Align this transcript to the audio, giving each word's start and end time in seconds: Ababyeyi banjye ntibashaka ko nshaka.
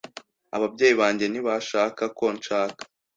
Ababyeyi 0.55 0.95
banjye 1.01 1.25
ntibashaka 1.27 2.03
ko 2.17 2.25
nshaka. 2.37 2.81